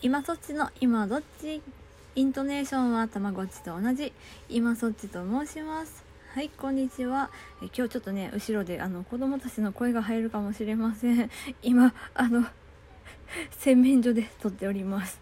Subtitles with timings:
[0.00, 1.60] 今そっちの今どっち？
[2.14, 4.12] イントネーションはたまごっちと同じ。
[4.48, 6.04] 今そっちと申します。
[6.34, 7.30] はいこんにちは。
[7.60, 11.28] え今日ちょっとね後ろであの子供たちの声が入るかもしれません。
[11.64, 12.46] 今あの
[13.58, 15.20] 洗面所で撮っております。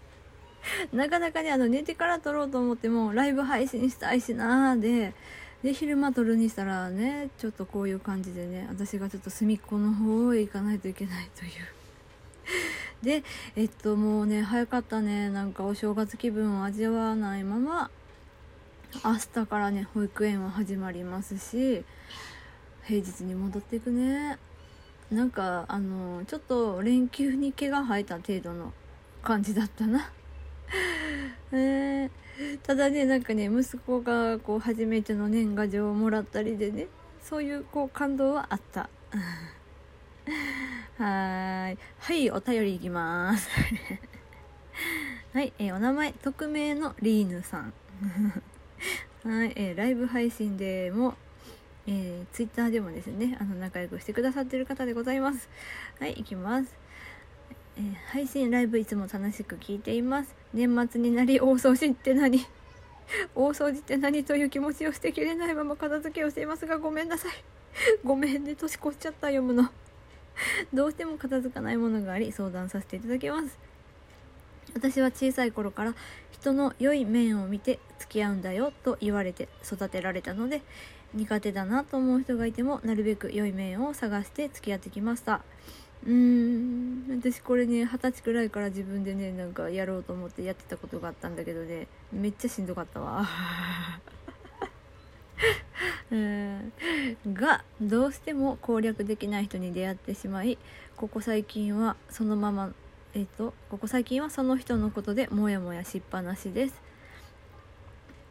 [0.92, 5.14] なかなかねあの寝てから撮ろうと思ってもライブ配信したいしなーで
[5.62, 11.75] で昼間撮るにしたらねちょっとこういう感じでね私がちょっと隅っこの方へ行かないといけないという。
[13.06, 13.22] で
[13.54, 15.30] えっともうね早かったね。
[15.30, 17.88] なんかお正月気分を味わわないまま
[19.04, 21.84] 明日からね保育園は始まりますし
[22.82, 24.38] 平日に戻っていくね。
[25.12, 28.72] なんかあのちょっと連休に毛が生えた程度の
[29.22, 30.10] 感じだったな。
[31.52, 36.88] えー、ただねなんかね息子がこう初めての年賀状をもらったりでね
[37.22, 38.88] そういうこう感動はあった。
[40.98, 41.78] はい。
[41.98, 43.48] はいお便りいきます。
[45.32, 47.72] はい、えー、お名前匿名のリーヌさん。
[49.24, 51.14] はい、えー、ライブ配信でも
[51.88, 55.48] えー、ツイッターでもですねあの仲良くしてくださってる方でございます。
[56.00, 56.74] はい行きます。
[57.76, 60.34] えー、配信ライブいつも楽しく聞いています。
[60.52, 62.44] 年末になり大掃除って何
[63.36, 67.32] 大掃除って何という気持ちを捨てきれないまま片付けをしていますがごめんなさい。
[68.02, 69.70] ごめんね年越しちゃった読むの。
[70.72, 73.58] どうしても片付かないものがあり相談させていただきます。
[74.74, 75.94] 私は小さい頃から
[76.30, 80.60] 人の良い面を見て付き合うんだよと言われて育てられたので
[81.14, 85.42] 苦手だなと思う人がいてもなるべく良い面を探して付き合ってきました。
[86.04, 93.26] うーん私これね二十歳くらいから自分でねなんかやろうと思ってやってたことがあったんだけどねめっちゃしんどかったわ。
[96.10, 96.72] うん。
[97.32, 100.58] がどうしても攻略できない人に出会ってしまい
[100.96, 102.72] ここ最近はそのまま
[103.14, 106.86] えっ、とここ最近はその人のことでモヤモヤしっぱなしです。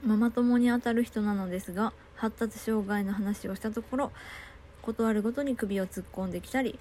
[0.04, 4.12] ママ友にあたる人なのですが発達障害の話をしたところ
[4.84, 6.78] 断るごとに首を突っ込んできたり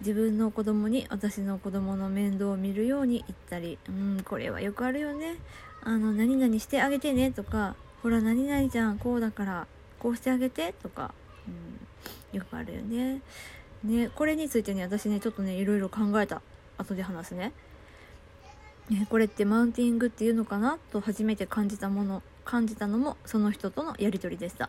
[0.00, 5.36] 自分の子供に私の子供の面倒を見るように言ったりうんこれはよくあるよね。
[5.82, 9.66] あの何々してあげてねとかほら何々ちゃんこうだから
[10.04, 11.14] こうしてあげてとか、
[11.48, 13.22] うん、よくあるよね。
[13.82, 16.42] ねこれについてね私ねちょっとねいろいろ考えた。
[16.76, 17.54] 後で話すね。
[18.90, 24.68] ねこれってマウンティングっていうのかなと初めて感じたもの感じたのもその人とのやり取りでした。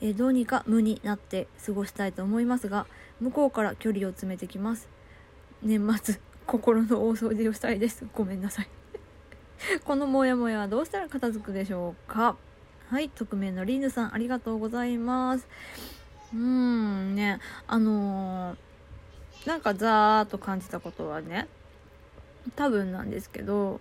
[0.00, 2.86] えどうにか無になって過ごしたいと思いますが
[3.20, 4.88] 向こうから距離を詰めてきます。
[5.64, 8.06] 年末心の大掃除をしたいです。
[8.14, 8.68] ごめんなさい。
[9.84, 12.36] このモヤモヤはどうしたら片付くでしょうか？
[12.90, 15.46] はい匿名のリーヌさんありがとうございます。
[16.34, 21.46] うーんねあのー、なんかザーっと感じたことはね
[22.56, 23.80] 多分なんですけど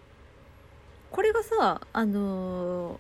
[1.10, 3.00] これがさあの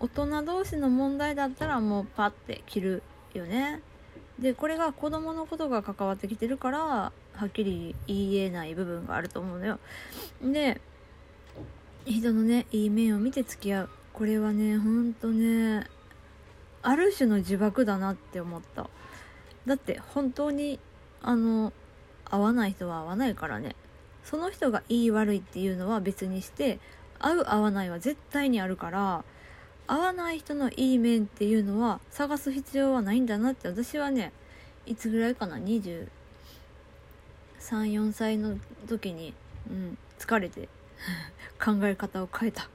[0.00, 3.02] ー、大人同士の問題だったらもうパッて切る
[3.34, 3.82] よね。
[4.38, 7.12] でこれが子供のことが関わってきてるからは
[7.44, 9.78] っきり言えない部分があると思うのよ。
[10.42, 10.80] で
[12.06, 13.90] 人のねいい面を見て付き合う。
[14.12, 15.86] これはねほんとね
[16.82, 18.88] ある種の呪縛だなって思った。
[19.66, 20.80] だって本当に
[21.22, 21.72] あの
[22.24, 23.76] 合わない人は合わないからね。
[24.24, 26.78] その人がいい悪いっていうのは別にして
[27.18, 29.24] 合う合わないは絶対にあるから
[29.86, 34.32] 合わない人のいい面っていうのは探す必要はないんだなって私はね
[34.86, 36.08] いつぐらいかな234
[38.12, 38.58] 歳の
[38.88, 39.34] 時に、
[39.70, 40.68] うん、疲れて
[41.62, 42.68] 考え方を変えた。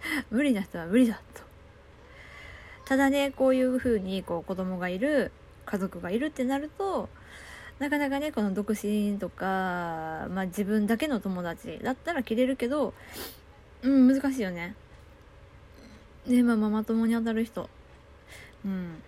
[0.30, 1.42] 無理な人は無理だと。
[2.84, 5.32] ただねこういう風にこう子供がいる
[5.64, 7.08] 家族がいるってなると
[7.80, 12.94] なかなかねこの独身とか、まあ、自分だけの友達だったら切れるけど
[13.82, 14.74] うん難しいよね。
[16.26, 17.68] でまあママ友に当たる人。
[18.64, 19.02] うん。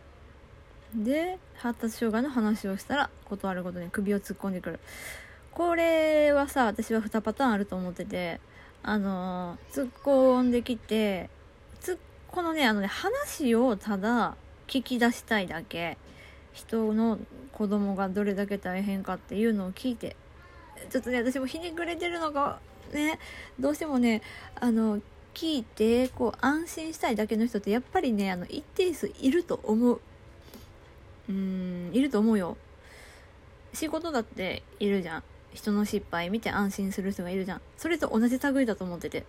[0.94, 4.80] で発達障害の話をしたら断ることに首を突っ込んでくる。
[5.53, 8.41] これはさ私は2パターンあると思ってて
[8.88, 11.28] あの突っ込んできて
[11.78, 14.34] つこのねあのね話をただ
[14.66, 15.98] 聞き出したいだけ。
[16.54, 17.18] 人の
[17.52, 20.16] 子供がどれだけ大変かっていうのを聞いて。
[20.90, 22.60] ちょっとね私もひねくれてるのが
[22.92, 23.18] ね
[23.60, 24.22] どうしてもね
[24.58, 25.00] あの
[25.34, 30.00] 聞いてこう安心したいだけの人ってやっぱりねあの一定数いると思う。
[31.28, 32.56] うんいると思うよ。
[33.74, 35.22] 仕事だっているじゃん。
[35.53, 37.60] 人の失敗見て安心する人がいるじゃん。
[37.77, 39.24] それと同じ類だと思ってて。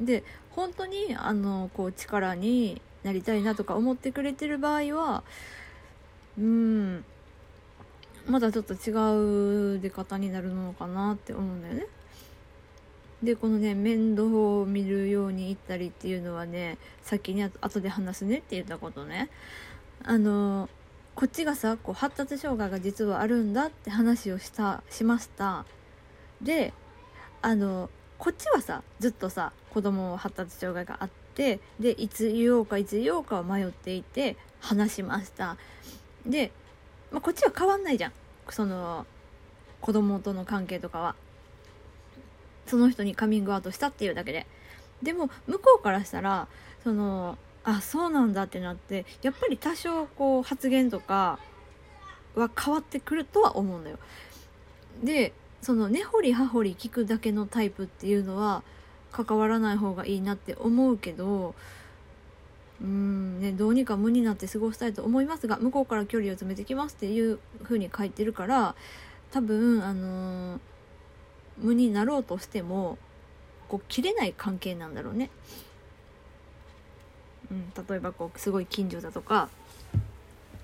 [0.00, 5.22] で本当にあのこう力になりたいなとか思ってくれてる場合は
[6.38, 7.04] うん
[8.26, 11.86] まだちょっと違う出方になるのかなって思うんだよね。
[13.22, 19.30] でこのね面倒を見るように言ったりっていうのはね先に後で話すねって言ったことね。
[20.04, 20.68] あの
[21.14, 25.64] こっちがさこう発達障害が実はあるんだって話をしたしました。
[26.40, 26.72] で
[27.42, 35.56] あのこっちはさずっとさ子供発達障害があってでいつ言おうかいつ言おうかを迷っていて話しました。
[36.26, 36.52] で、
[37.10, 38.12] まあ、こっちは変わんないじゃん。
[38.48, 39.06] その
[39.80, 41.14] 子供との関係とかは。
[42.66, 44.46] その人にカミングアウトしたっていうだけで。
[45.02, 46.46] でも向こうからしたら
[46.84, 51.38] そのあそうなんだってなってやっぱり多少こう発言とか
[52.34, 53.98] は変わってくるとは思うんだよ
[55.02, 58.62] でその根掘り葉掘り聞くだけのタイプっていうのは
[59.12, 61.54] 関わらない方がいいなって思うけど
[62.80, 68.74] うんねどうにか無になって過ごしたいと思いますが向こうから距離を詰めてきますっていう風に書いてるから
[69.30, 70.60] 多分あのー、
[71.58, 72.98] 無になろうとしても
[73.68, 75.30] こう切れない関係なんだろうね。
[77.52, 79.50] うん、例えばこうすごい近所だとか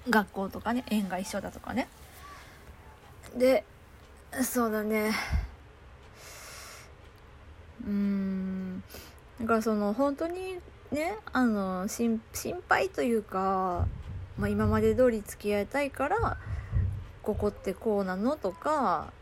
[0.09, 1.89] 学校とかね縁が一緒だとかね。
[3.37, 3.65] で
[4.43, 5.13] そうだね。
[7.87, 8.83] うん
[9.41, 10.59] だからその本当に
[10.91, 12.21] ねあの心
[12.69, 13.87] 配というか、
[14.39, 16.39] まあ、今まで通り付き合いたいから
[17.23, 19.13] ここってこうなのとか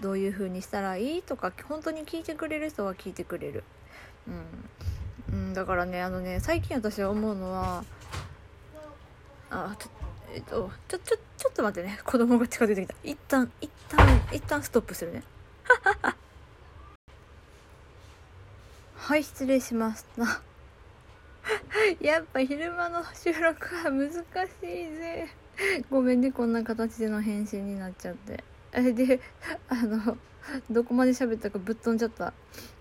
[0.00, 3.62] どういう風にしたらいいとか本当に聞いてくれる人は聞いてくれる。
[4.26, 4.34] うん、
[5.32, 7.84] うん、だからねあのね最近私は思うのは
[9.50, 9.90] あちょ
[10.34, 11.98] えっとちょちょちょっと待ってね。
[12.04, 12.94] 子供が近づいてきた。
[13.02, 15.22] 一旦一旦一旦ストップするね。
[18.96, 20.40] はい失礼しました。
[22.00, 24.16] やっぱ昼間の収録は難し
[24.62, 25.28] いぜ。
[25.90, 28.44] ごめんねこんな形での返信になっちゃって。
[28.72, 29.20] あれで
[29.68, 30.16] あの
[30.70, 32.32] どこまで喋ったかぶっ飛んじゃった。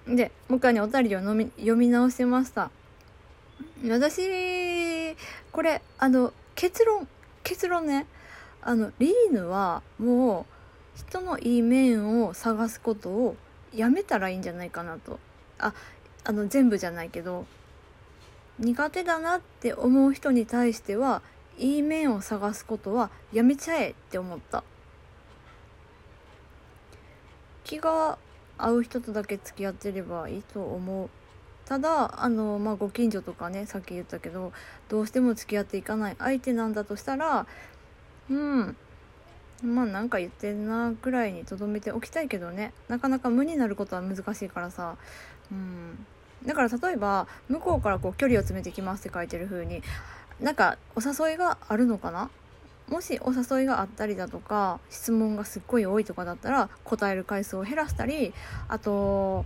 [0.07, 2.71] でもう一回ねお便りを読み読み直しました。
[3.87, 5.15] 私
[5.51, 7.07] これあの結論
[7.43, 8.07] 結論ね。
[8.61, 10.45] あのリーヌはも
[10.95, 13.35] う人のいい面を探すことを
[13.73, 15.19] やめたらいいんじゃないかなと。
[15.59, 15.73] あ
[16.23, 17.45] あの全部じゃないけど。
[18.59, 21.23] 苦手だなって思う人に対しては
[21.57, 24.63] いい面を探すことはやめちゃえって思った。
[27.71, 28.17] 気が
[28.57, 31.09] 合う人とだけ付き合ってればいいと思う。
[31.65, 34.51] ただあの、まあ、ご近所とかねさっき言ったけど
[34.89, 37.47] どうしても付き合っていかない相手なんだとしたら
[38.29, 38.75] うん
[39.63, 42.73] まあなんか言ってんなぐらいにとどめておきたいけどね。
[42.89, 44.97] なかなか無になることは難しいからさ。
[45.49, 46.05] うん。
[46.45, 49.81] だから例えば向こうからこう距離を詰めてきますって書いてる風に
[50.41, 52.29] なんかお誘いがあるのかな？
[52.91, 58.33] もしお誘いがあったりだとか質問がすっごい多いとかだったら答える回数を減らしたり
[58.67, 59.45] あと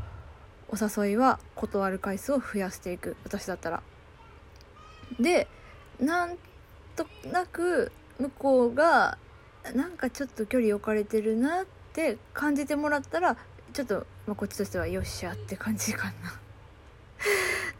[0.68, 3.84] お誘いは断る回数を増やしていく私だったら。
[5.20, 5.48] で
[6.00, 6.38] なん
[6.96, 9.18] となく向こうが
[9.76, 13.38] なんかちょっと距離置かれてるなって感じてもらったら
[13.74, 16.40] ちょっと、まあ、こっちとしてはよっしゃって感じかな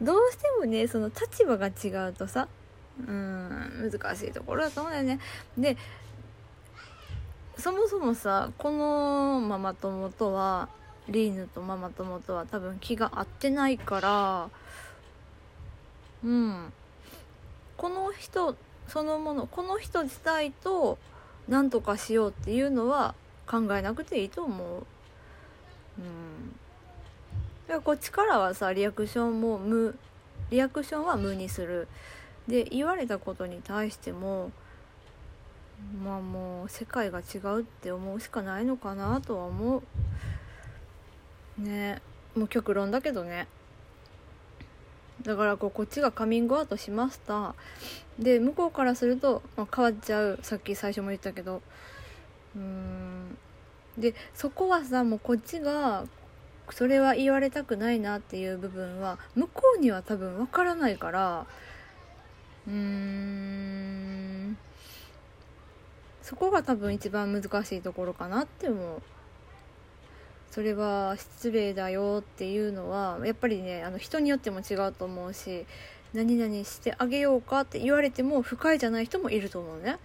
[0.00, 2.48] どうしてもねその立場が違うとさ
[2.98, 5.20] うん難しいところだと思うんだよね。
[5.58, 5.76] で
[7.58, 10.68] そもそもさこのママ友とは
[11.08, 14.50] リーヌとママ友とは多分気が合ってないから
[16.24, 16.72] うん。
[17.76, 18.56] この人
[18.88, 20.98] そのものこの人自体と
[21.48, 23.14] 何とかしようっていうのは
[23.46, 24.86] 考えなくていいと思う。
[25.98, 26.56] うん。
[27.68, 29.96] だからこっちからはさリアクションも無
[30.50, 31.88] リアクションは無にする。
[32.48, 34.50] で言われたことに対しても
[36.02, 39.82] まあもう世界が違うって思うしかないのかなとは思
[41.58, 41.60] う。
[41.60, 42.00] ね。
[42.34, 43.46] もう極論だけどね。
[45.22, 47.54] だからこうこっちがカミングアウトしました。
[48.18, 50.38] で向こうからすると、まあ、変わっちゃう。
[50.42, 51.62] さっき最初も言ったけど。
[52.56, 53.38] うーん。
[53.98, 56.04] でそこはさもうこっちが
[56.70, 61.46] それは言われたくないなっていう部分は向こうには多分わからないから
[62.66, 64.56] うん。
[66.22, 69.02] そこが多分一番難しいところかなって思う。
[70.50, 75.66] それは失礼だよっていうのはやっぱりねあの人によっても違うと思うし
[76.14, 79.98] 何々してあげようかって言われても不快じゃない人もいると思うね。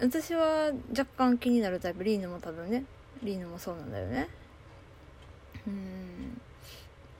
[0.00, 2.02] 私は若干気になるタイプ。
[2.02, 2.84] リーヌも多分ね。
[3.22, 4.28] リーヌもそうなんだよね。
[5.66, 6.31] うん。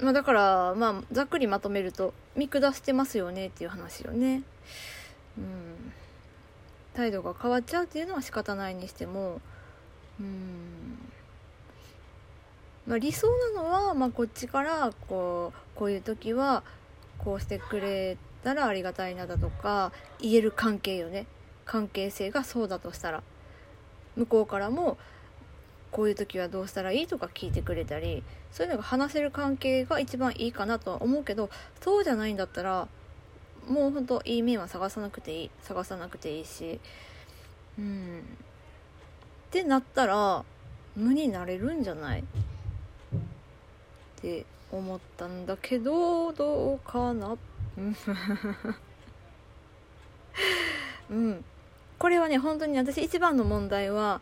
[0.03, 4.43] まあだからまあざっくりまとめると見下してますよねっていう話よね。
[5.39, 5.93] うん。
[6.95, 9.41] 態度が変わっちゃうっていうのは仕方ないにしても
[10.21, 10.99] うん。
[12.87, 16.65] まあ、理想なのは、まあ、こっちからこうこういう時は
[17.19, 21.27] こうしてくれたらありがたいなだとか言える関係よね。
[21.65, 23.23] 関係性がそうだとしたら。
[24.17, 24.99] 向こうからも
[25.93, 32.89] こういう時はどうしたらいいとか聞いてくれたりそういうのが話せる関係が一番いいかなとは思うけどそうじゃないんだったら
[33.69, 36.81] もうほんといい面は探さなくていい探さなくていいし
[37.79, 38.21] うん。
[38.21, 38.23] っ
[39.53, 40.45] てなったら
[40.97, 42.21] 無になれるんじゃない？
[42.21, 42.25] っ
[44.21, 47.37] て思ったんだけどどうかな？
[51.11, 51.45] うん。
[51.99, 54.21] これはね本当に私一番の問題は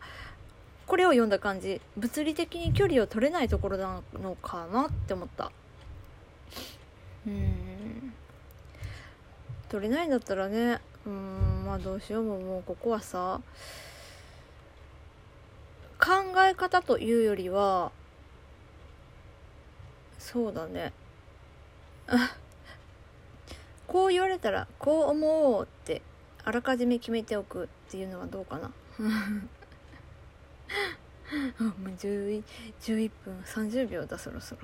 [0.91, 5.49] これを読んだ感じ物理的に距離を取れないところなのかなって思った。
[7.25, 8.13] うん。
[9.69, 13.39] 取れないんだったらねうんまあどうしようももうここはさ
[15.97, 16.09] 考
[16.45, 17.93] え方というよりは
[20.19, 20.91] そうだね。
[23.87, 26.01] こう言われたらこう思おうって
[26.43, 28.71] あらかじめ決めておくっていうのはどうかな。
[31.59, 32.43] もう11
[32.81, 34.61] 11分30秒だそろそろ、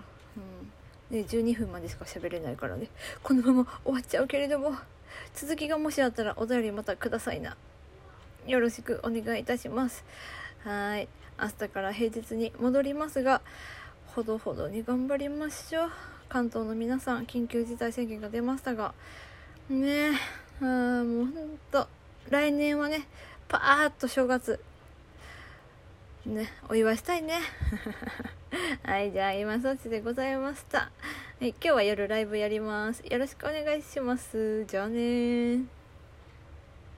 [1.10, 2.90] うん、で12分までしか喋れないからね。
[3.24, 4.76] このまま終わっちゃうけれども
[5.34, 7.56] 続きがもしあったらお便りまたくださいな。
[8.46, 10.06] よろしくお願いいたします。
[10.64, 11.08] はい。
[11.40, 13.42] 明日から平日に戻りますが
[14.08, 15.92] ほどほどに頑張りましょう。
[16.30, 18.94] 関東の皆さん緊急事態宣言が出ましたが。
[19.70, 20.12] ねえ
[20.62, 20.64] あ
[21.04, 21.88] もうほんと
[22.30, 23.08] 来年はね
[23.48, 24.60] パーッと正月
[26.28, 27.40] ね、お祝いしたいね。
[28.84, 30.80] はい、じゃあ今そっちでございました。
[30.80, 30.92] は
[31.40, 33.00] い、今日は夜ライブやります。
[33.10, 34.66] よろしくお願いします。
[34.66, 35.77] じゃあね